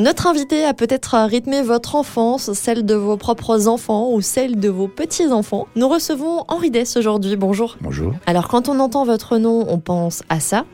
Notre 0.00 0.26
invité 0.26 0.64
a 0.64 0.74
peut-être 0.74 1.16
rythmé 1.28 1.62
votre 1.62 1.94
enfance, 1.94 2.52
celle 2.54 2.84
de 2.84 2.96
vos 2.96 3.16
propres 3.16 3.68
enfants 3.68 4.10
ou 4.10 4.20
celle 4.22 4.58
de 4.58 4.68
vos 4.68 4.88
petits-enfants. 4.88 5.68
Nous 5.76 5.88
recevons 5.88 6.44
Henri 6.48 6.72
Dess 6.72 6.96
aujourd'hui. 6.96 7.36
Bonjour. 7.36 7.76
Bonjour. 7.80 8.12
Alors, 8.26 8.48
quand 8.48 8.68
on 8.68 8.80
entend 8.80 9.04
votre 9.04 9.38
nom, 9.38 9.64
on 9.68 9.78
pense 9.78 10.24
à 10.28 10.40
ça 10.40 10.64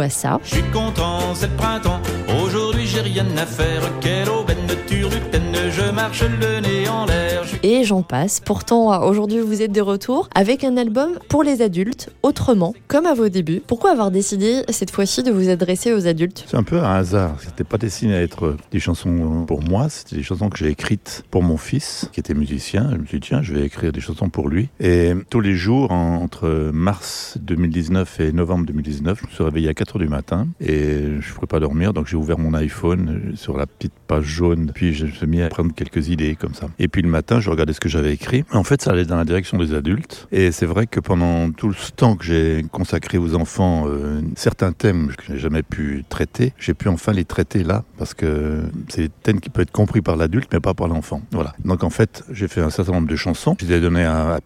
à 0.00 0.08
ça. 0.08 0.38
Je 0.44 0.54
suis 0.54 0.62
content, 0.72 1.34
c'est 1.34 1.48
le 1.50 1.56
printemps. 1.56 2.00
Aujourd'hui, 2.44 2.86
j'ai 2.86 3.00
rien 3.00 3.26
à 3.36 3.46
faire. 3.46 3.82
Quelle 4.00 4.28
aubaine 4.28 4.56
turlupine, 4.86 5.54
je 5.70 5.90
marche 5.92 6.22
le 6.22 6.60
nez 6.60 6.88
en 6.88 7.06
l'air. 7.06 7.44
Je- 7.44 7.56
Et 7.62 7.84
j'en 7.84 8.02
passe. 8.02 8.40
Pourtant, 8.40 9.06
aujourd'hui, 9.06 9.40
vous 9.40 9.62
êtes 9.62 9.72
de 9.72 9.80
retour 9.80 10.28
avec 10.34 10.64
un 10.64 10.76
album 10.76 11.12
pour 11.28 11.42
les 11.42 11.62
adultes, 11.62 12.10
autrement, 12.22 12.74
comme 12.88 13.06
à 13.06 13.14
vos 13.14 13.28
débuts. 13.28 13.62
Pourquoi 13.66 13.90
avoir 13.92 14.10
décidé 14.10 14.62
cette 14.68 14.90
fois-ci 14.90 15.22
de 15.22 15.30
vous 15.30 15.48
adresser 15.48 15.92
aux 15.92 16.06
adultes? 16.06 16.44
C'est 16.48 16.56
un 16.56 16.62
peu 16.62 16.78
un 16.80 16.94
hasard. 16.96 17.36
C'était 17.40 17.64
pas 17.64 17.78
destiné 17.78 18.14
à 18.14 18.22
être 18.22 18.56
des 18.70 18.80
chansons 18.80 19.44
pour 19.46 19.62
moi, 19.62 19.88
c'était 19.88 20.16
des 20.16 20.22
chansons 20.22 20.48
que 20.48 20.58
j'ai 20.58 20.68
écrites 20.68 21.24
pour 21.30 21.42
mon 21.42 21.56
fils, 21.56 22.08
qui 22.12 22.20
était 22.20 22.34
musicien. 22.34 22.88
Je 22.92 22.96
me 22.98 23.06
suis 23.06 23.20
dit, 23.20 23.28
tiens, 23.28 23.42
je 23.42 23.52
vais 23.54 23.64
écrire 23.66 23.92
des 23.92 24.00
chansons 24.00 24.28
pour 24.28 24.48
lui. 24.48 24.68
Et 24.80 25.12
tous 25.30 25.40
les 25.40 25.54
jours, 25.54 25.90
en- 25.92 26.16
entre 26.22 26.70
mars 26.72 27.36
2019 27.40 28.20
et 28.20 28.32
novembre 28.32 28.66
2019, 28.66 29.18
je 29.22 29.26
me 29.26 29.32
suis 29.32 29.44
réveillé 29.44 29.68
à 29.68 29.74
4 29.82 29.96
heures 29.96 30.02
du 30.02 30.08
matin 30.08 30.46
et 30.60 31.20
je 31.20 31.28
ne 31.28 31.34
pouvais 31.34 31.48
pas 31.48 31.58
dormir, 31.58 31.92
donc 31.92 32.06
j'ai 32.06 32.16
ouvert 32.16 32.38
mon 32.38 32.54
iPhone 32.54 33.32
sur 33.34 33.56
la 33.56 33.66
petite 33.66 33.92
page 34.06 34.24
jaune, 34.24 34.70
puis 34.72 34.94
je 34.94 35.06
me 35.06 35.10
suis 35.10 35.26
mis 35.26 35.42
à 35.42 35.48
prendre 35.48 35.74
quelques 35.74 36.08
idées 36.08 36.36
comme 36.36 36.54
ça. 36.54 36.68
Et 36.78 36.86
puis 36.86 37.02
le 37.02 37.08
matin, 37.08 37.40
je 37.40 37.50
regardais 37.50 37.72
ce 37.72 37.80
que 37.80 37.88
j'avais 37.88 38.12
écrit. 38.12 38.44
En 38.52 38.62
fait, 38.62 38.80
ça 38.80 38.92
allait 38.92 39.04
dans 39.04 39.16
la 39.16 39.24
direction 39.24 39.58
des 39.58 39.74
adultes. 39.74 40.28
Et 40.30 40.52
c'est 40.52 40.66
vrai 40.66 40.86
que 40.86 41.00
pendant 41.00 41.50
tout 41.50 41.68
le 41.68 41.74
temps 41.96 42.14
que 42.14 42.24
j'ai 42.24 42.64
consacré 42.70 43.18
aux 43.18 43.34
enfants 43.34 43.84
euh, 43.88 44.20
certains 44.36 44.72
thèmes 44.72 45.08
que 45.16 45.24
je 45.26 45.32
n'ai 45.32 45.38
jamais 45.38 45.62
pu 45.62 46.04
traiter, 46.08 46.52
j'ai 46.58 46.74
pu 46.74 46.88
enfin 46.88 47.12
les 47.12 47.24
traiter 47.24 47.64
là, 47.64 47.82
parce 47.98 48.14
que 48.14 48.62
c'est 48.88 49.02
des 49.02 49.10
thèmes 49.22 49.40
qui 49.40 49.50
peuvent 49.50 49.62
être 49.64 49.72
compris 49.72 50.00
par 50.00 50.16
l'adulte, 50.16 50.48
mais 50.52 50.60
pas 50.60 50.74
par 50.74 50.86
l'enfant. 50.86 51.22
Voilà. 51.32 51.54
Donc 51.64 51.82
en 51.82 51.90
fait, 51.90 52.22
j'ai 52.30 52.46
fait 52.46 52.60
un 52.60 52.70
certain 52.70 52.92
nombre 52.92 53.08
de 53.08 53.16
chansons. 53.16 53.56
Je 53.60 53.66
les 53.66 53.74
ai 53.74 53.80
données 53.80 54.04
à, 54.04 54.34
à 54.34 54.40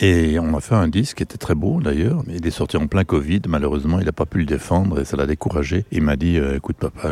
et 0.00 0.38
on 0.38 0.56
a 0.56 0.60
fait 0.60 0.74
un 0.74 0.88
disque 0.88 1.18
qui 1.18 1.22
était 1.22 1.36
très 1.36 1.54
beau 1.54 1.80
d'ailleurs. 1.80 2.22
Il 2.28 2.46
est 2.46 2.50
sorti 2.50 2.76
en 2.76 2.86
plein 2.86 3.04
Covid. 3.04 3.42
Malheureusement, 3.46 3.98
il 4.00 4.06
n'a 4.06 4.12
pas 4.12 4.26
pu 4.26 4.38
le 4.38 4.46
défendre 4.48 5.00
et 5.00 5.04
ça 5.04 5.16
l'a 5.16 5.26
découragé. 5.26 5.84
Il 5.92 6.02
m'a 6.02 6.16
dit, 6.16 6.38
euh, 6.38 6.56
écoute 6.56 6.76
papa, 6.76 7.10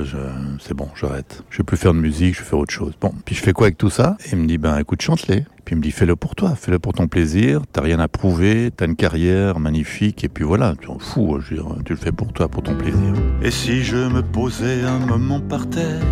c'est 0.60 0.74
bon, 0.74 0.88
j'arrête. 0.94 1.42
Je 1.50 1.58
vais 1.58 1.64
plus 1.64 1.76
faire 1.76 1.94
de 1.94 1.98
musique, 1.98 2.34
je 2.34 2.40
vais 2.40 2.46
faire 2.46 2.58
autre 2.58 2.72
chose. 2.72 2.94
Bon, 3.00 3.12
puis 3.24 3.34
je 3.34 3.42
fais 3.42 3.52
quoi 3.52 3.66
avec 3.66 3.78
tout 3.78 3.90
ça? 3.90 4.16
Et 4.26 4.30
il 4.32 4.38
me 4.38 4.46
dit, 4.46 4.58
ben 4.58 4.78
écoute, 4.78 5.02
chante-les. 5.02 5.44
Puis 5.64 5.74
il 5.74 5.78
me 5.78 5.82
dit, 5.82 5.90
fais-le 5.90 6.16
pour 6.16 6.34
toi, 6.36 6.54
fais-le 6.54 6.78
pour 6.78 6.92
ton 6.92 7.08
plaisir. 7.08 7.62
T'as 7.72 7.82
rien 7.82 7.98
à 7.98 8.08
prouver, 8.08 8.70
t'as 8.76 8.86
une 8.86 8.96
carrière 8.96 9.58
magnifique, 9.58 10.22
et 10.24 10.28
puis 10.28 10.44
voilà, 10.44 10.74
tu 10.80 10.86
t'en 10.86 10.98
fous. 10.98 11.38
Je 11.40 11.56
veux 11.56 11.62
tu 11.84 11.92
le 11.92 11.98
fais 11.98 12.12
pour 12.12 12.32
toi, 12.32 12.48
pour 12.48 12.62
ton 12.62 12.76
plaisir. 12.76 13.12
Et 13.42 13.50
si 13.50 13.82
je 13.82 13.96
me 13.96 14.22
posais 14.22 14.82
un 14.82 14.98
moment 14.98 15.40
par 15.40 15.68
terre, 15.68 16.02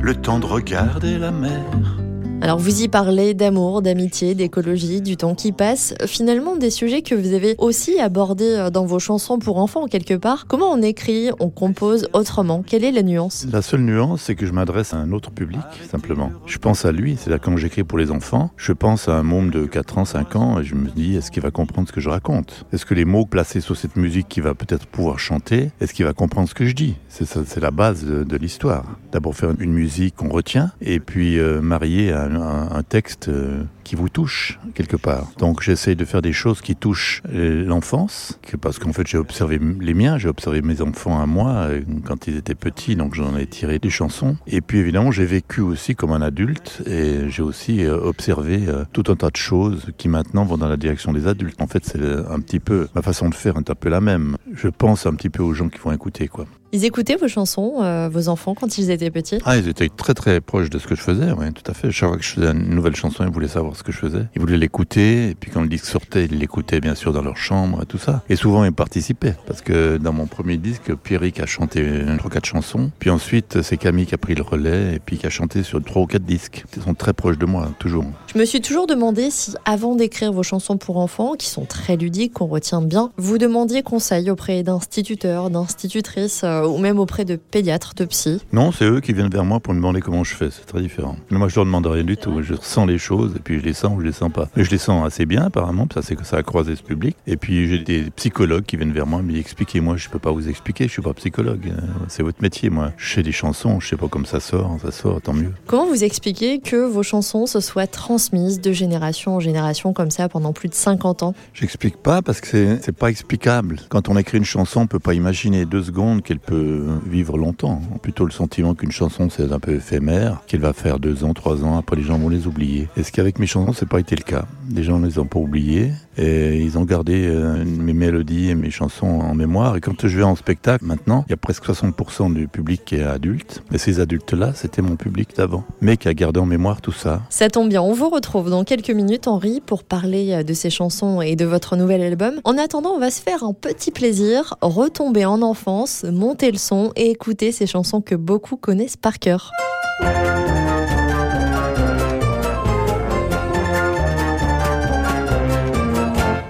le 0.00 0.14
temps 0.14 0.38
de 0.38 0.46
regarder 0.46 1.18
la 1.18 1.32
mer 1.32 1.95
Alors, 2.42 2.58
vous 2.58 2.82
y 2.82 2.88
parlez 2.88 3.32
d'amour, 3.32 3.80
d'amitié, 3.80 4.34
d'écologie, 4.34 5.00
du 5.00 5.16
temps 5.16 5.34
qui 5.34 5.52
passe. 5.52 5.94
Finalement, 6.06 6.54
des 6.54 6.70
sujets 6.70 7.00
que 7.00 7.14
vous 7.14 7.32
avez 7.32 7.54
aussi 7.58 7.98
abordés 7.98 8.44
euh, 8.44 8.70
dans 8.70 8.84
vos 8.84 8.98
chansons 8.98 9.38
pour 9.38 9.56
enfants, 9.56 9.86
quelque 9.86 10.14
part. 10.14 10.46
Comment 10.46 10.70
on 10.70 10.82
écrit, 10.82 11.30
on 11.40 11.48
compose 11.48 12.08
autrement? 12.12 12.62
Quelle 12.62 12.84
est 12.84 12.92
la 12.92 13.02
nuance? 13.02 13.46
La 13.50 13.62
seule 13.62 13.80
nuance, 13.80 14.22
c'est 14.22 14.34
que 14.34 14.44
je 14.44 14.52
m'adresse 14.52 14.92
à 14.92 14.98
un 14.98 15.12
autre 15.12 15.30
public, 15.30 15.60
simplement. 15.90 16.30
Je 16.44 16.58
pense 16.58 16.84
à 16.84 16.92
lui, 16.92 17.16
c'est-à-dire 17.16 17.40
quand 17.40 17.56
j'écris 17.56 17.84
pour 17.84 17.98
les 17.98 18.10
enfants, 18.10 18.50
je 18.58 18.72
pense 18.72 19.08
à 19.08 19.14
un 19.14 19.22
môme 19.22 19.50
de 19.50 19.64
4 19.64 19.98
ans, 19.98 20.04
5 20.04 20.36
ans, 20.36 20.60
et 20.60 20.64
je 20.64 20.74
me 20.74 20.90
dis, 20.90 21.16
est-ce 21.16 21.30
qu'il 21.30 21.42
va 21.42 21.50
comprendre 21.50 21.88
ce 21.88 21.92
que 21.92 22.02
je 22.02 22.10
raconte? 22.10 22.66
Est-ce 22.72 22.84
que 22.84 22.94
les 22.94 23.06
mots 23.06 23.24
placés 23.24 23.62
sur 23.62 23.76
cette 23.76 23.96
musique 23.96 24.28
qu'il 24.28 24.42
va 24.42 24.54
peut-être 24.54 24.86
pouvoir 24.86 25.18
chanter, 25.18 25.70
est-ce 25.80 25.94
qu'il 25.94 26.04
va 26.04 26.12
comprendre 26.12 26.48
ce 26.48 26.54
que 26.54 26.66
je 26.66 26.74
dis? 26.74 26.96
C'est 27.08 27.60
la 27.60 27.70
base 27.70 28.04
de, 28.04 28.24
de 28.24 28.36
l'histoire. 28.36 28.84
D'abord 29.10 29.34
faire 29.34 29.50
une 29.58 29.72
musique 29.72 30.16
qu'on 30.16 30.28
retient, 30.28 30.70
et 30.82 31.00
puis 31.00 31.38
euh, 31.38 31.62
marier 31.62 32.12
à 32.12 32.25
un, 32.34 32.82
texte 32.82 33.28
euh, 33.28 33.64
qui 33.84 33.96
vous 33.96 34.08
touche, 34.08 34.58
quelque 34.74 34.96
part. 34.96 35.30
Donc 35.38 35.62
j'essaye 35.62 35.96
de 35.96 36.04
faire 36.04 36.22
des 36.22 36.32
choses 36.32 36.60
qui 36.60 36.76
touchent 36.76 37.22
euh, 37.32 37.64
l'enfance, 37.64 38.38
parce 38.60 38.78
qu'en 38.78 38.92
fait 38.92 39.06
j'ai 39.06 39.18
observé 39.18 39.60
les 39.80 39.94
miens, 39.94 40.18
j'ai 40.18 40.28
observé 40.28 40.62
mes 40.62 40.82
enfants 40.82 41.20
à 41.20 41.26
moi 41.26 41.50
euh, 41.50 41.80
quand 42.04 42.26
ils 42.26 42.36
étaient 42.36 42.54
petits, 42.54 42.96
donc 42.96 43.14
j'en 43.14 43.36
ai 43.36 43.46
tiré 43.46 43.78
des 43.78 43.90
chansons. 43.90 44.36
Et 44.46 44.60
puis 44.60 44.78
évidemment 44.78 45.10
j'ai 45.10 45.26
vécu 45.26 45.60
aussi 45.60 45.94
comme 45.94 46.12
un 46.12 46.22
adulte, 46.22 46.82
et 46.86 47.28
j'ai 47.28 47.42
aussi 47.42 47.86
observé 47.86 48.66
tout 48.92 49.04
un 49.08 49.16
tas 49.16 49.30
de 49.30 49.36
choses 49.36 49.92
qui 49.96 50.08
maintenant 50.08 50.44
vont 50.44 50.58
dans 50.58 50.68
la 50.68 50.76
direction 50.76 51.12
des 51.12 51.26
adultes. 51.26 51.60
En 51.60 51.66
fait 51.66 51.84
c'est 51.84 52.00
un 52.00 52.40
petit 52.40 52.60
peu, 52.60 52.88
ma 52.94 53.02
façon 53.02 53.28
de 53.28 53.34
faire 53.34 53.56
est 53.56 53.70
un 53.70 53.74
peu 53.74 53.88
la 53.88 54.00
même. 54.00 54.36
Je 54.54 54.68
pense 54.68 55.06
un 55.06 55.14
petit 55.14 55.30
peu 55.30 55.42
aux 55.42 55.54
gens 55.54 55.68
qui 55.68 55.78
vont 55.78 55.92
écouter, 55.92 56.28
quoi. 56.28 56.46
Ils 56.72 56.84
écoutaient 56.84 57.16
vos 57.16 57.28
chansons, 57.28 57.76
euh, 57.80 58.08
vos 58.08 58.28
enfants, 58.28 58.54
quand 58.54 58.78
ils 58.78 58.90
étaient 58.90 59.10
petits? 59.10 59.38
Ah, 59.44 59.56
ils 59.56 59.68
étaient 59.68 59.88
très 59.88 60.14
très 60.14 60.40
proches 60.40 60.68
de 60.68 60.78
ce 60.78 60.86
que 60.86 60.94
je 60.94 61.00
faisais, 61.00 61.30
oui, 61.32 61.52
tout 61.52 61.70
à 61.70 61.74
fait. 61.74 61.90
Chaque 61.90 62.08
fois 62.08 62.18
que 62.18 62.24
je 62.24 62.30
faisais 62.30 62.50
une 62.50 62.74
nouvelle 62.74 62.96
chanson, 62.96 63.24
ils 63.24 63.30
voulaient 63.30 63.48
savoir 63.48 63.76
ce 63.76 63.82
que 63.82 63.92
je 63.92 63.98
faisais. 63.98 64.26
Ils 64.34 64.40
voulaient 64.40 64.58
l'écouter, 64.58 65.30
et 65.30 65.34
puis 65.34 65.50
quand 65.50 65.62
le 65.62 65.68
disque 65.68 65.86
sortait, 65.86 66.26
ils 66.26 66.38
l'écoutaient 66.38 66.80
bien 66.80 66.94
sûr 66.94 67.12
dans 67.12 67.22
leur 67.22 67.36
chambre 67.36 67.82
et 67.82 67.86
tout 67.86 67.98
ça. 67.98 68.22
Et 68.28 68.36
souvent, 68.36 68.64
ils 68.64 68.72
participaient, 68.72 69.34
parce 69.46 69.62
que 69.62 69.96
dans 69.96 70.12
mon 70.12 70.26
premier 70.26 70.56
disque, 70.56 70.94
Pierrick 70.94 71.40
a 71.40 71.46
chanté 71.46 72.02
trois 72.18 72.30
quatre 72.30 72.46
chansons, 72.46 72.90
puis 72.98 73.10
ensuite, 73.10 73.62
c'est 73.62 73.76
Camille 73.76 74.06
qui 74.06 74.14
a 74.14 74.18
pris 74.18 74.34
le 74.34 74.42
relais, 74.42 74.94
et 74.94 74.98
puis 74.98 75.18
qui 75.18 75.26
a 75.26 75.30
chanté 75.30 75.62
sur 75.62 75.82
trois 75.82 76.02
ou 76.02 76.06
quatre 76.06 76.24
disques. 76.24 76.64
Ils 76.76 76.82
sont 76.82 76.94
très 76.94 77.12
proches 77.12 77.38
de 77.38 77.46
moi, 77.46 77.68
toujours. 77.78 78.04
Je 78.32 78.38
me 78.38 78.44
suis 78.44 78.60
toujours 78.60 78.86
demandé 78.86 79.30
si, 79.30 79.54
avant 79.64 79.94
d'écrire 79.94 80.32
vos 80.32 80.42
chansons 80.42 80.76
pour 80.76 80.98
enfants, 80.98 81.34
qui 81.38 81.48
sont 81.48 81.64
très 81.64 81.96
ludiques, 81.96 82.34
qu'on 82.34 82.46
retient 82.46 82.82
bien, 82.82 83.12
vous 83.16 83.38
demandiez 83.38 83.82
conseil 83.82 84.30
auprès 84.30 84.62
d'instituteurs, 84.62 85.50
d'institutrices, 85.50 86.42
euh, 86.44 86.55
ou 86.64 86.78
même 86.78 86.98
auprès 86.98 87.24
de 87.24 87.36
pédiatres, 87.36 87.94
de 87.96 88.04
psy. 88.04 88.40
Non, 88.52 88.72
c'est 88.72 88.84
eux 88.84 89.00
qui 89.00 89.12
viennent 89.12 89.30
vers 89.30 89.44
moi 89.44 89.60
pour 89.60 89.72
me 89.74 89.78
demander 89.78 90.00
comment 90.00 90.24
je 90.24 90.34
fais. 90.34 90.50
C'est 90.50 90.66
très 90.66 90.80
différent. 90.80 91.16
Mais 91.30 91.38
moi, 91.38 91.48
je 91.48 91.56
leur 91.56 91.64
demande 91.64 91.86
rien 91.86 92.04
du 92.04 92.16
tout. 92.16 92.42
Je 92.42 92.54
ressens 92.54 92.86
les 92.86 92.98
choses 92.98 93.34
et 93.36 93.40
puis 93.40 93.58
je 93.60 93.64
les 93.64 93.72
sens 93.74 93.92
ou 93.96 94.00
je 94.00 94.06
les 94.06 94.12
sens 94.12 94.32
pas. 94.32 94.48
Mais 94.56 94.64
je 94.64 94.70
les 94.70 94.78
sens 94.78 95.04
assez 95.06 95.26
bien, 95.26 95.44
apparemment. 95.46 95.86
Ça, 95.92 96.02
c'est 96.02 96.16
que 96.16 96.24
ça 96.24 96.36
a 96.36 96.42
croisé 96.42 96.76
ce 96.76 96.82
public. 96.82 97.16
Et 97.26 97.36
puis, 97.36 97.68
j'ai 97.68 97.78
des 97.78 98.10
psychologues 98.16 98.64
qui 98.64 98.76
viennent 98.76 98.92
vers 98.92 99.06
moi 99.06 99.22
disent 99.22 99.40
expliquez-moi. 99.40 99.96
Je 99.96 100.08
peux 100.08 100.18
pas 100.18 100.30
vous 100.30 100.48
expliquer. 100.48 100.86
Je 100.86 100.92
suis 100.92 101.02
pas 101.02 101.14
psychologue. 101.14 101.68
Euh, 101.68 101.80
C'est 102.08 102.22
votre 102.22 102.42
métier, 102.42 102.70
moi. 102.70 102.92
Je 102.96 103.14
fais 103.14 103.22
des 103.22 103.32
chansons. 103.32 103.80
Je 103.80 103.88
sais 103.88 103.96
pas 103.96 104.08
comment 104.08 104.24
ça 104.24 104.40
sort. 104.40 104.76
Ça 104.82 104.90
sort, 104.90 105.20
tant 105.20 105.32
mieux. 105.32 105.52
Comment 105.66 105.86
vous 105.86 106.04
expliquez 106.04 106.60
que 106.60 106.76
vos 106.86 107.02
chansons 107.02 107.46
se 107.46 107.60
soient 107.60 107.86
transmises 107.86 108.60
de 108.60 108.72
génération 108.72 109.36
en 109.36 109.40
génération 109.40 109.92
comme 109.92 110.10
ça 110.10 110.28
pendant 110.28 110.52
plus 110.52 110.68
de 110.68 110.74
50 110.74 111.22
ans? 111.22 111.34
J'explique 111.54 111.96
pas 111.96 112.22
parce 112.22 112.40
que 112.40 112.78
c'est 112.80 112.96
pas 112.96 113.08
explicable. 113.08 113.80
Quand 113.88 114.08
on 114.08 114.16
écrit 114.16 114.38
une 114.38 114.44
chanson, 114.44 114.80
on 114.80 114.86
peut 114.86 114.98
pas 114.98 115.14
imaginer 115.14 115.64
deux 115.64 115.82
secondes 115.82 116.22
qu'elle 116.22 116.38
peut 116.46 116.84
vivre 117.06 117.36
longtemps. 117.36 117.80
Plutôt 118.02 118.24
le 118.24 118.30
sentiment 118.30 118.74
qu'une 118.74 118.92
chanson 118.92 119.28
c'est 119.30 119.52
un 119.52 119.58
peu 119.58 119.74
éphémère, 119.74 120.42
qu'elle 120.46 120.60
va 120.60 120.72
faire 120.72 120.98
deux 120.98 121.24
ans, 121.24 121.34
trois 121.34 121.64
ans, 121.64 121.76
après 121.76 121.96
les 121.96 122.02
gens 122.02 122.18
vont 122.18 122.28
les 122.28 122.46
oublier. 122.46 122.88
Et 122.96 123.02
ce 123.02 123.12
qu'avec 123.12 123.38
mes 123.38 123.46
chansons, 123.46 123.72
c'est 123.72 123.88
pas 123.88 124.00
été 124.00 124.16
le 124.16 124.22
cas? 124.22 124.46
Les 124.70 124.82
gens 124.82 124.98
ne 124.98 125.06
les 125.06 125.18
ont 125.18 125.26
pas 125.26 125.38
oubliées 125.38 125.92
et 126.18 126.60
ils 126.60 126.78
ont 126.78 126.84
gardé 126.84 127.26
euh, 127.26 127.64
mes 127.64 127.92
mélodies 127.92 128.50
et 128.50 128.54
mes 128.54 128.70
chansons 128.70 129.06
en 129.06 129.34
mémoire. 129.34 129.76
Et 129.76 129.80
quand 129.80 130.06
je 130.06 130.16
vais 130.16 130.22
en 130.22 130.36
spectacle 130.36 130.84
maintenant, 130.84 131.24
il 131.28 131.30
y 131.30 131.34
a 131.34 131.36
presque 131.36 131.64
60% 131.64 132.32
du 132.32 132.48
public 132.48 132.82
qui 132.84 132.96
est 132.96 133.02
adulte. 133.02 133.62
Et 133.72 133.78
ces 133.78 134.00
adultes-là, 134.00 134.52
c'était 134.54 134.82
mon 134.82 134.96
public 134.96 135.30
d'avant, 135.36 135.64
mais 135.80 135.96
qui 135.96 136.08
a 136.08 136.14
gardé 136.14 136.40
en 136.40 136.46
mémoire 136.46 136.80
tout 136.80 136.92
ça. 136.92 137.22
Ça 137.30 137.48
tombe 137.48 137.68
bien, 137.68 137.82
on 137.82 137.92
vous 137.92 138.08
retrouve 138.08 138.50
dans 138.50 138.64
quelques 138.64 138.90
minutes, 138.90 139.28
Henri, 139.28 139.60
pour 139.64 139.84
parler 139.84 140.32
euh, 140.32 140.42
de 140.42 140.54
ces 140.54 140.70
chansons 140.70 141.20
et 141.20 141.36
de 141.36 141.44
votre 141.44 141.76
nouvel 141.76 142.02
album. 142.02 142.40
En 142.44 142.56
attendant, 142.56 142.90
on 142.90 142.98
va 142.98 143.10
se 143.10 143.20
faire 143.20 143.42
un 143.42 143.52
petit 143.52 143.90
plaisir, 143.90 144.54
retomber 144.60 145.24
en 145.24 145.42
enfance, 145.42 146.04
monter 146.04 146.35
le 146.44 146.58
son 146.58 146.92
et 146.96 147.10
écouter 147.10 147.50
ces 147.52 147.66
chansons 147.66 148.00
que 148.00 148.14
beaucoup 148.14 148.56
connaissent 148.56 148.96
par 148.96 149.18
cœur. 149.18 149.50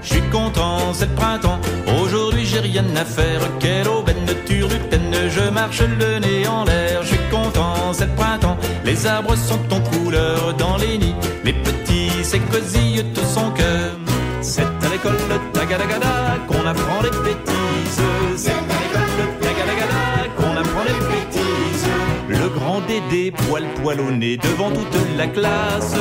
Je 0.02 0.08
suis 0.08 0.22
content, 0.30 0.92
c'est 0.92 1.06
le 1.06 1.14
printemps. 1.14 1.60
Aujourd'hui, 2.02 2.44
j'ai 2.44 2.60
rien 2.60 2.84
à 2.96 3.04
faire. 3.04 3.40
Quelle 3.60 3.88
aubaine 3.88 4.26
turlupine, 4.44 5.14
je 5.28 5.48
marche 5.50 5.82
le 5.82 6.18
nez 6.18 6.46
en 6.46 6.64
l'air. 6.64 7.02
Je 7.02 7.08
suis 7.08 7.30
content, 7.30 7.92
c'est 7.92 8.06
le 8.06 8.14
printemps. 8.14 8.56
Les 8.84 9.06
arbres 9.06 9.36
sont 9.36 9.60
en 9.72 9.80
couleur 9.90 10.54
dans 10.54 10.76
les 10.76 10.98
nids. 10.98 11.05
Poil 23.56 23.68
poil 23.82 24.00
au 24.00 24.10
nez 24.10 24.36
devant 24.36 24.70
toute 24.70 25.16
la 25.16 25.26
classe, 25.28 25.94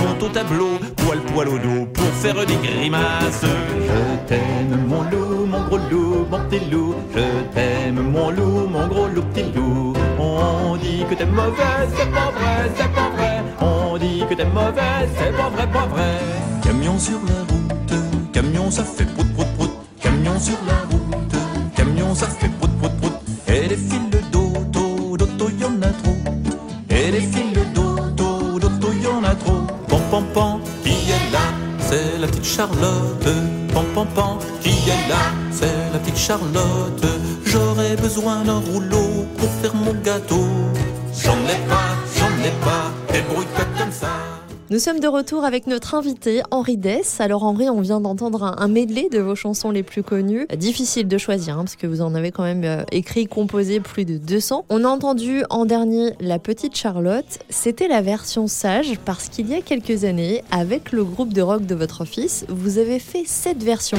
monte 0.00 0.22
au 0.22 0.28
tableau, 0.28 0.78
poil 0.96 1.18
poil 1.32 1.48
au 1.48 1.58
dos 1.58 1.86
pour 1.94 2.04
faire 2.20 2.44
des 2.44 2.56
grimaces. 2.56 3.44
Je 3.44 4.28
t'aime 4.28 4.84
mon 4.86 5.02
loup, 5.10 5.46
mon 5.46 5.62
gros 5.68 5.78
loup, 5.90 6.26
mon 6.30 6.40
petit 6.48 6.70
loup. 6.70 6.94
Je 7.14 7.24
t'aime 7.54 8.02
mon 8.12 8.30
loup, 8.30 8.68
mon 8.68 8.86
gros 8.88 9.08
loup, 9.08 9.22
petit 9.32 9.50
loup. 9.54 9.94
On 10.18 10.76
dit 10.76 11.04
que 11.08 11.14
t'es 11.14 11.24
mauvais, 11.24 11.80
c'est 11.96 12.10
pas 12.10 12.30
vrai, 12.36 12.70
c'est 12.76 12.92
pas 12.92 13.10
vrai. 13.16 13.42
On 13.60 13.96
dit 13.96 14.24
que 14.28 14.34
t'es 14.34 14.44
mauvais, 14.44 15.08
c'est 15.16 15.34
pas 15.34 15.48
vrai, 15.48 15.66
pas 15.66 15.86
vrai. 15.86 16.12
Camion 16.62 16.98
sur 16.98 17.20
la 17.26 17.40
route, 17.50 18.32
camion 18.32 18.70
ça 18.70 18.84
fait 18.84 19.06
prout 19.14 19.32
prout 19.32 19.46
prout. 19.56 19.70
Camion 20.02 20.38
sur 20.38 20.58
la 20.66 20.80
route, 20.90 21.74
camion 21.74 22.14
ça 22.14 22.26
fait 22.26 22.50
C'est 31.90 32.18
la 32.18 32.26
petite 32.26 32.44
Charlotte. 32.44 33.28
Pam 33.72 33.86
pam 33.94 34.06
pam, 34.14 34.38
qui 34.60 34.90
est 34.90 35.08
là 35.08 35.32
C'est 35.50 35.90
la 35.90 35.98
petite 35.98 36.18
Charlotte. 36.18 37.06
J'aurais 37.46 37.96
besoin 37.96 38.44
d'un 38.44 38.58
rouleau 38.58 39.26
pour 39.38 39.48
faire 39.62 39.74
mon 39.74 39.94
gâteau. 39.94 40.46
J'en 41.24 41.38
ai 41.54 41.58
pas, 41.66 41.96
j'en 42.14 42.34
ai 42.44 42.52
pas, 42.62 42.92
débrouille-toi 43.10 43.64
comme 43.78 43.92
ça. 43.92 44.27
Nous 44.70 44.78
sommes 44.78 45.00
de 45.00 45.08
retour 45.08 45.46
avec 45.46 45.66
notre 45.66 45.94
invité 45.94 46.42
Henri 46.50 46.76
Dess. 46.76 47.22
Alors 47.22 47.44
Henri, 47.44 47.70
on 47.70 47.80
vient 47.80 48.02
d'entendre 48.02 48.54
un, 48.58 48.68
medley 48.68 49.08
de 49.10 49.18
vos 49.18 49.34
chansons 49.34 49.70
les 49.70 49.82
plus 49.82 50.02
connues. 50.02 50.46
Difficile 50.54 51.08
de 51.08 51.16
choisir 51.16 51.54
hein, 51.54 51.64
parce 51.64 51.76
que 51.76 51.86
vous 51.86 52.02
en 52.02 52.14
avez 52.14 52.32
quand 52.32 52.42
même 52.42 52.64
euh, 52.64 52.82
écrit, 52.92 53.26
composé 53.26 53.80
plus 53.80 54.04
de 54.04 54.18
200. 54.18 54.66
On 54.68 54.84
a 54.84 54.88
entendu 54.88 55.42
en 55.48 55.64
dernier 55.64 56.12
La 56.20 56.38
Petite 56.38 56.76
Charlotte. 56.76 57.38
C'était 57.48 57.88
la 57.88 58.02
version 58.02 58.46
sage 58.46 58.98
parce 59.06 59.30
qu'il 59.30 59.48
y 59.48 59.54
a 59.54 59.62
quelques 59.62 60.04
années, 60.04 60.44
avec 60.50 60.92
le 60.92 61.02
groupe 61.02 61.32
de 61.32 61.40
rock 61.40 61.64
de 61.64 61.74
votre 61.74 62.04
fils, 62.04 62.44
vous 62.50 62.76
avez 62.76 62.98
fait 62.98 63.22
cette 63.24 63.62
version. 63.62 63.96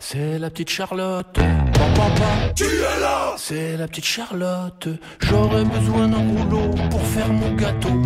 C'est 0.00 0.38
la 0.38 0.48
petite 0.48 0.70
Charlotte. 0.70 1.38
Tu 2.54 2.64
es 2.64 3.00
là 3.00 3.34
C'est 3.36 3.76
la 3.76 3.86
petite 3.86 4.04
Charlotte. 4.04 4.88
J'aurais 5.20 5.64
besoin 5.64 6.08
d'un 6.08 6.16
rouleau 6.16 6.70
pour 6.90 7.02
faire 7.02 7.32
mon 7.32 7.54
gâteau. 7.54 8.02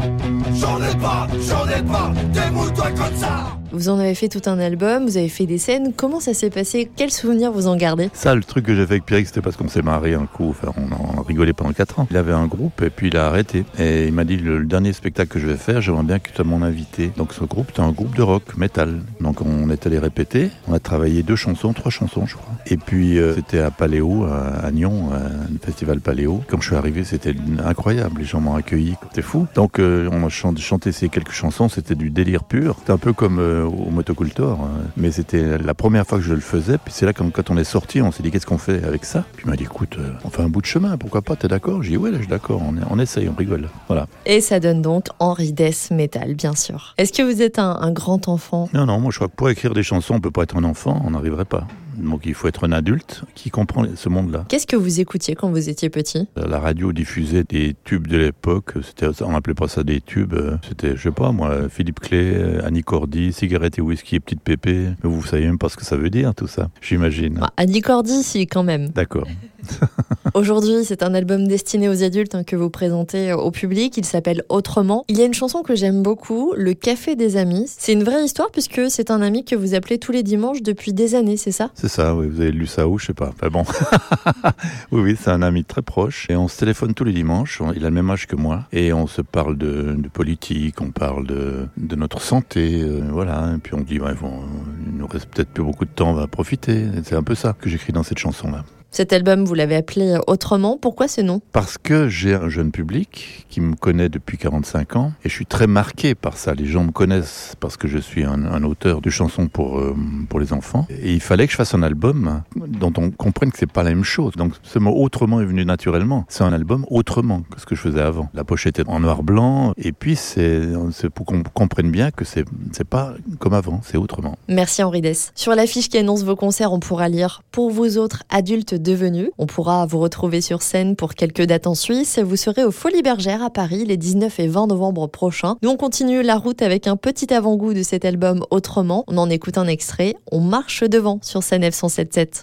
J'en 0.55 0.83
ai 0.83 0.97
pas, 0.97 1.27
j'en 1.49 1.69
ai 1.69 1.83
pas. 1.83 2.13
Débrouille-toi 2.33 2.91
comme 2.93 3.17
ça. 3.17 3.60
Vous 3.73 3.89
en 3.89 3.99
avez 3.99 4.15
fait 4.15 4.29
tout 4.29 4.43
un 4.51 4.59
album, 4.59 5.05
vous 5.05 5.17
avez 5.17 5.29
fait 5.29 5.47
des 5.47 5.59
scènes. 5.59 5.93
Comment 5.95 6.19
ça 6.19 6.35
s'est 6.35 6.51
passé? 6.51 6.91
Quels 6.97 7.13
souvenirs 7.13 7.53
vous 7.53 7.69
en 7.69 7.77
gardez? 7.77 8.11
Ça, 8.13 8.35
le 8.35 8.43
truc 8.43 8.67
que 8.67 8.75
j'ai 8.75 8.85
fait 8.85 8.95
avec 8.95 9.07
Pierrick, 9.07 9.29
c'était 9.29 9.41
parce 9.41 9.57
qu'on 9.57 9.69
s'est 9.69 9.83
marié 9.83 10.15
un 10.15 10.27
coup. 10.27 10.51
Enfin, 10.51 10.73
on 10.77 10.93
en 10.93 11.23
rigolait 11.23 11.53
pendant 11.53 11.73
4 11.73 12.01
ans. 12.01 12.09
Il 12.11 12.17
avait 12.17 12.33
un 12.33 12.47
groupe 12.47 12.83
et 12.83 12.91
puis 12.91 13.09
il 13.09 13.17
a 13.17 13.27
arrêté. 13.27 13.65
Et 13.79 14.07
il 14.07 14.13
m'a 14.13 14.25
dit 14.25 14.37
le, 14.37 14.59
le 14.59 14.67
dernier 14.67 14.93
spectacle 14.93 15.31
que 15.31 15.39
je 15.39 15.47
vais 15.47 15.57
faire, 15.57 15.81
j'aimerais 15.81 16.03
bien 16.03 16.19
que 16.19 16.29
tu 16.31 16.35
sois 16.35 16.45
mon 16.45 16.63
invité. 16.63 17.13
Donc 17.17 17.33
ce 17.33 17.45
groupe, 17.45 17.67
c'était 17.69 17.81
un 17.83 17.93
groupe 17.93 18.17
de 18.17 18.23
rock, 18.23 18.57
metal. 18.57 19.03
Donc 19.21 19.41
on 19.41 19.71
est 19.71 19.87
allé 19.87 19.99
répéter. 19.99 20.51
On 20.67 20.75
a 20.75 20.81
travaillé 20.81 21.23
deux 21.23 21.37
chansons, 21.37 21.73
trois 21.73 21.93
chansons, 21.93 22.27
je 22.27 22.35
crois. 22.35 22.55
Et 22.67 22.77
puis 22.77 23.19
euh, 23.19 23.35
c'était 23.37 23.61
à 23.61 23.71
Paléo, 23.71 24.25
à, 24.25 24.67
à 24.67 24.71
Nyon, 24.73 25.11
à 25.13 25.17
un 25.17 25.59
festival 25.65 26.01
Paléo. 26.01 26.43
Quand 26.49 26.61
je 26.61 26.67
suis 26.67 26.77
arrivé, 26.77 27.05
c'était 27.05 27.35
incroyable. 27.65 28.21
Les 28.21 28.27
gens 28.27 28.41
m'ont 28.41 28.57
accueilli, 28.57 28.97
c'était 29.09 29.23
fou. 29.23 29.47
Donc 29.55 29.79
euh, 29.79 30.09
on 30.13 30.27
a 30.27 30.29
chanté 30.29 30.91
ces 30.91 31.09
quelques 31.09 31.33
chansons, 31.33 31.69
c'était 31.69 31.95
du 31.95 32.11
délire 32.11 32.43
pur. 32.43 32.77
C'était 32.81 32.93
un 32.93 32.99
peu 32.99 33.13
comme 33.13 33.39
euh, 33.39 33.60
au 33.61 33.91
motocultor, 33.91 34.61
hein. 34.61 34.71
mais 34.97 35.11
c'était 35.11 35.59
la 35.59 35.75
première 35.75 36.07
fois 36.07 36.19
que 36.19 36.25
je 36.25 36.35
le 36.35 36.41
faisais. 36.41 36.79
Puis 36.79 36.93
c'est 36.95 37.07
là 37.07 37.13
quand, 37.13 37.31
quand 37.31 37.51
on 37.51 37.57
est 37.57 37.65
sorti, 37.65 38.01
on 38.03 38.13
s'est 38.13 38.23
dit 38.23 38.31
qu'est-ce 38.31 38.47
qu'on 38.47 38.59
fait 38.59 38.83
avec 38.85 39.05
ça? 39.05 39.25
Puis 39.35 39.45
il 39.47 39.51
m'a 39.51 39.57
dit 39.57 39.65
écoute, 39.65 39.97
euh, 39.99 40.13
on 40.25 40.31
fait 40.31 40.43
un 40.43 40.49
bout 40.49 40.61
de 40.61 40.67
chemin, 40.67 40.97
pourquoi 40.97 41.23
pas 41.23 41.37
T'es 41.37 41.49
d'accord? 41.49 41.83
J'ai 41.83 41.91
dit 41.91 41.97
ouais, 41.97 42.11
là, 42.11 42.17
je 42.17 42.23
suis 42.23 42.31
d'accord. 42.31 42.63
On, 42.63 42.75
on 42.91 42.99
essaye, 42.99 43.29
on 43.29 43.35
rigole. 43.35 43.69
Voilà. 43.89 44.07
Et 44.27 44.41
ça 44.41 44.61
donne 44.61 44.83
donc 44.83 45.07
Henri 45.19 45.53
Dess 45.53 45.91
Metal, 45.91 46.35
bien 46.35 46.55
sûr. 46.55 46.95
Est-ce 46.99 47.13
que 47.13 47.23
vous 47.23 47.43
êtes 47.43 47.59
un, 47.59 47.79
un 47.81 47.93
grand 47.93 48.29
enfant? 48.29 48.69
Non, 48.75 48.87
non, 48.87 49.01
moi 49.01 49.11
je 49.11 49.19
crois 49.19 49.29
que 49.29 49.35
pour 49.35 49.49
écrire 49.49 49.75
des 49.75 49.83
chansons, 49.83 50.15
on 50.15 50.21
peut 50.21 50.31
pas 50.31 50.43
être 50.43 50.57
un 50.57 50.65
enfant, 50.65 51.01
on 51.05 51.11
n'arriverait 51.11 51.45
pas. 51.45 51.67
Donc 51.97 52.23
il 52.25 52.35
faut 52.35 52.49
être 52.49 52.65
un 52.67 52.73
adulte 52.73 53.23
qui 53.35 53.51
comprend 53.51 53.85
ce 53.95 54.09
monde-là. 54.09 54.45
Qu'est-ce 54.49 54.67
que 54.67 54.77
vous 54.77 55.01
écoutiez 55.01 55.35
quand 55.35 55.51
vous 55.51 55.69
étiez 55.69 55.91
petit? 55.91 56.29
La 56.37 56.59
radio 56.59 56.93
diffusait 56.93 57.45
des 57.45 57.75
tubes 57.85 58.07
de 58.07 58.17
l'époque. 58.17 58.75
C'était, 58.83 59.09
on 59.23 59.33
n'appelait 59.33 59.55
pas 59.55 59.69
ça 59.69 59.83
des 59.83 60.01
tubes. 60.01 60.35
euh, 60.35 60.57
C'était, 60.69 60.97
je 60.97 61.03
sais 61.03 61.11
pas 61.11 61.33
moi, 61.33 61.69
Philippe 61.69 62.01
Clé, 62.01 62.33
euh, 62.35 62.65
Annie 62.67 62.83
Cordy, 62.83 63.33
cigarette 63.33 63.79
et 63.79 63.81
whisky 63.83 64.17
et 64.17 64.21
petite 64.21 64.41
pépé. 64.43 64.89
Mais 65.03 65.11
vous 65.11 65.23
savez 65.25 65.45
même 65.45 65.59
pas 65.59 65.69
ce 65.69 65.77
que 65.77 65.85
ça 65.85 65.97
veut 65.97 66.11
dire 66.11 66.35
tout 66.35 66.47
ça. 66.47 66.71
J'imagine. 66.81 67.39
Ah, 67.43 67.51
Annie 67.57 67.81
Cordy, 67.81 68.23
si, 68.23 68.47
quand 68.47 68.63
même. 68.63 68.89
D'accord. 68.89 69.27
Aujourd'hui, 70.35 70.85
c'est 70.85 71.03
un 71.03 71.15
album 71.15 71.49
destiné 71.49 71.89
aux 71.89 72.03
adultes 72.03 72.35
hein, 72.35 72.45
que 72.45 72.57
vous 72.57 72.71
présentez 72.71 73.33
au 73.33 73.51
public. 73.51 73.97
Il 73.97 74.05
s'appelle 74.05 74.45
Autrement. 74.49 75.05
Il 75.09 75.19
y 75.19 75.23
a 75.23 75.25
une 75.25 75.35
chanson 75.35 75.63
que 75.63 75.75
j'aime 75.75 76.03
beaucoup, 76.03 76.55
Le 76.57 76.75
Café 76.75 77.17
des 77.17 77.37
Amis. 77.37 77.65
C'est 77.79 77.93
une 77.93 78.05
vraie 78.05 78.25
histoire 78.25 78.51
puisque 78.51 78.91
c'est 78.91 79.11
un 79.11 79.23
ami 79.23 79.45
que 79.45 79.57
vous 79.57 79.75
appelez 79.75 79.99
tous 79.99 80.13
les 80.13 80.23
dimanches 80.23 80.63
depuis 80.63 80.93
des 80.93 81.15
années, 81.15 81.37
c'est 81.37 81.53
ça? 81.53 81.71
C'est 81.75 81.89
ça, 81.89 82.15
oui, 82.15 82.29
vous 82.29 82.41
avez 82.41 82.53
lu 82.53 82.67
ça 82.67 82.87
où, 82.87 82.99
je 82.99 83.07
sais 83.07 83.15
pas. 83.15 83.31
Enfin 83.31 83.49
bon. 83.49 83.65
oui, 84.93 85.01
oui, 85.01 85.17
c'est 85.21 85.31
un 85.31 85.43
ami 85.43 85.65
très 85.65 85.83
proche. 85.83 86.27
Et 86.31 86.37
on 86.37 86.49
se 86.49 86.59
téléphone 86.59 86.95
tous 86.95 87.05
les 87.05 87.13
dimanches. 87.13 87.61
Il 87.75 87.85
a 87.85 87.89
le 87.89 87.95
même 87.95 88.11
âge 88.11 88.27
que 88.27 88.37
moi. 88.37 88.67
Et 88.73 88.93
on 88.93 89.07
se 89.07 89.23
parle 89.23 89.57
de, 89.59 89.97
politique, 90.13 90.81
on 90.81 90.91
parle 90.91 91.27
de, 91.27 91.69
notre 91.97 92.21
santé. 92.21 92.81
euh, 92.83 93.03
voilà. 93.11 93.53
Et 93.57 93.59
puis 93.59 93.75
on 93.75 93.81
dit, 93.81 94.01
ouais, 94.01 94.15
bon, 94.15 94.45
il 94.87 94.97
nous 94.97 95.07
reste 95.07 95.27
peut-être 95.27 95.51
plus 95.51 95.65
beaucoup 95.65 95.85
de 95.85 95.91
temps, 95.91 96.11
on 96.11 96.15
va 96.15 96.27
profiter. 96.27 96.87
C'est 97.05 97.17
un 97.17 97.23
peu 97.23 97.35
ça 97.35 97.55
que 97.59 97.69
j'écris 97.69 97.93
dans 97.93 98.03
cette 98.03 98.19
chanson-là. 98.19 98.65
Cet 98.93 99.13
album, 99.13 99.45
vous 99.45 99.55
l'avez 99.55 99.77
appelé 99.77 100.19
Autrement. 100.27 100.77
Pourquoi 100.77 101.07
ce 101.07 101.21
nom? 101.21 101.41
Parce 101.53 101.79
que 101.79 102.09
j'ai 102.09 102.35
un 102.35 102.49
jeune 102.49 102.73
public 102.73 103.47
qui 103.49 103.61
me 103.61 103.77
connaît 103.77 104.09
depuis 104.09 104.37
45 104.37 104.97
ans 104.97 105.13
et 105.25 105.29
je 105.29 105.35
suis 105.35 105.47
très 105.47 105.69
marqué 105.69 106.17
par 106.17 106.37
ça. 106.37 106.55
Les 106.55 106.67
gens 106.67 106.83
me 106.83 106.91
connaissent 106.91 107.55
parce 107.61 107.77
que 107.77 107.87
je 107.87 107.99
suis 107.99 108.25
un, 108.25 108.45
un 108.45 108.65
auteur 108.65 109.01
de 109.01 109.09
chansons 109.09 109.47
pour, 109.47 109.79
euh, 109.79 109.95
pour 110.29 110.41
les 110.41 110.53
enfants. 110.53 110.89
Et 110.91 111.13
il 111.13 111.21
fallait 111.21 111.47
que 111.47 111.53
je 111.53 111.57
fasse 111.57 111.73
un 111.73 111.85
album 111.85 112.43
dont 112.81 112.93
on 112.97 113.11
comprenne 113.11 113.53
que 113.53 113.59
c'est 113.59 113.71
pas 113.71 113.85
la 113.85 113.91
même 113.91 114.05
chose. 114.05 114.33
Donc 114.37 114.55
ce 114.63 114.79
mot 114.79 114.93
autrement 114.93 115.41
est 115.41 115.45
venu 115.45 115.65
naturellement. 115.65 116.25
C'est 116.29 116.43
un 116.43 116.53
album 116.53 116.85
autrement 116.91 117.43
que 117.43 117.61
ce 117.61 117.67
que 117.67 117.77
je 117.77 117.81
faisais 117.81 118.01
avant. 118.01 118.29
La 118.35 118.43
pochette 118.43 118.81
est 118.81 118.89
en 118.89 119.01
noir-blanc 119.01 119.75
et 119.77 119.93
puis 119.93 120.17
c'est 120.17 120.69
pour 121.15 121.27
qu'on 121.27 121.43
comprenne 121.43 121.91
bien 121.91 122.11
que 122.11 122.25
c'est 122.25 122.45
pas 122.89 123.15
comme 123.39 123.55
avant, 123.55 123.81
c'est 123.85 123.97
autrement. 123.97 124.37
Merci 124.49 124.83
Henri 124.83 125.01
Dess. 125.01 125.33
Sur 125.35 125.55
l'affiche 125.55 125.89
qui 125.89 125.99
annonce 125.99 126.25
vos 126.25 126.37
concerts, 126.37 126.73
on 126.73 126.81
pourra 126.81 127.09
lire 127.09 127.43
Pour 127.53 127.71
vous 127.71 127.99
autres 127.99 128.25
adultes 128.31 128.75
devenus. 128.75 129.31
On 129.39 129.47
pourra 129.47 129.87
vous 129.87 129.99
retrouver 129.99 130.41
sur 130.41 130.63
scène 130.63 130.97
pour 130.97 131.15
quelques 131.15 131.43
dates 131.43 131.67
en 131.67 131.75
Suisse. 131.75 132.19
Vous 132.19 132.37
serez 132.37 132.65
au 132.65 132.71
Folies 132.71 133.03
Bergères 133.03 133.43
à 133.43 133.51
Paris 133.51 133.85
les 133.85 133.97
19 133.97 134.41
et 134.41 134.49
20 134.49 134.69
novembre 134.69 135.07
prochains. 135.07 135.57
Nous, 135.63 135.71
on 135.71 135.77
continue 135.77 136.23
la 136.23 136.37
route 136.37 136.63
avec 136.63 136.87
un 136.87 136.97
petit 136.97 137.33
avant-goût 137.33 137.75
de 137.75 137.83
cet 137.83 138.05
album 138.05 138.45
Autrement. 138.51 139.05
On 139.07 139.19
en 139.19 139.29
écoute 139.29 139.59
un 139.59 139.67
extrait. 139.67 140.15
On 140.33 140.41
marche 140.41 140.85
devant 140.85 141.19
sur 141.23 141.43
scène 141.43 141.63
F177. 141.63 142.39